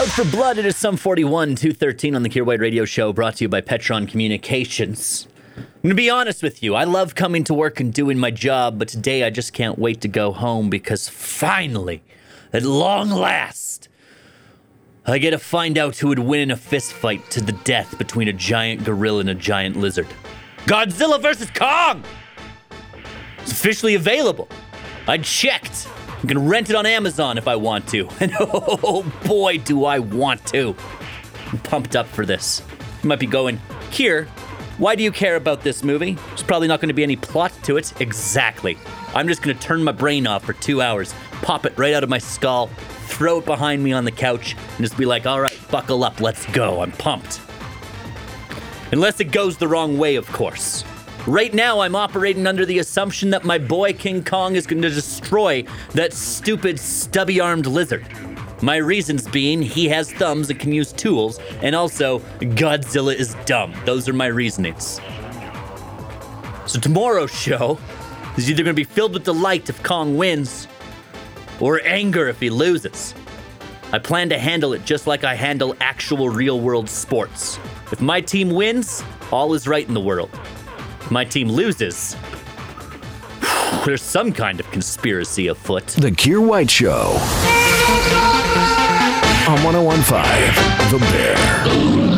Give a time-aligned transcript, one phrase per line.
[0.00, 3.36] Out for Blood, it is some 41, 213 on the Kier White Radio Show, brought
[3.36, 5.28] to you by Petron Communications.
[5.58, 6.74] I'm going to be honest with you.
[6.74, 10.00] I love coming to work and doing my job, but today I just can't wait
[10.00, 12.02] to go home because finally,
[12.50, 13.90] at long last,
[15.04, 17.98] I get to find out who would win in a fist fight to the death
[17.98, 20.06] between a giant gorilla and a giant lizard.
[20.64, 22.02] Godzilla versus Kong!
[23.42, 24.48] It's officially available.
[25.06, 25.88] I checked.
[26.22, 28.08] I can rent it on Amazon if I want to.
[28.20, 30.76] And oh boy, do I want to.
[31.50, 32.62] I'm pumped up for this.
[33.02, 34.26] You might be going, here,
[34.76, 36.14] why do you care about this movie?
[36.28, 37.98] There's probably not to be any plot to it.
[38.00, 38.78] Exactly.
[39.14, 42.10] I'm just to turn my brain off for two hours, pop it right out of
[42.10, 42.68] my skull,
[43.06, 46.20] throw it behind me on the couch, and just be like, all right, buckle up,
[46.20, 46.82] let's go.
[46.82, 47.40] I'm pumped.
[48.92, 50.84] Unless it goes the wrong way, of course.
[51.26, 54.88] Right now, I'm operating under the assumption that my boy King Kong is going to
[54.88, 58.06] destroy that stupid, stubby armed lizard.
[58.62, 63.74] My reasons being he has thumbs and can use tools, and also Godzilla is dumb.
[63.84, 64.98] Those are my reasonings.
[66.64, 67.78] So, tomorrow's show
[68.38, 70.68] is either going to be filled with delight if Kong wins,
[71.60, 73.14] or anger if he loses.
[73.92, 77.58] I plan to handle it just like I handle actual real world sports.
[77.92, 80.30] If my team wins, all is right in the world.
[81.10, 82.16] My team loses,
[83.84, 85.86] there's some kind of conspiracy afoot.
[85.88, 87.16] The Kier White Show.
[89.48, 92.09] On 1015, The Bear.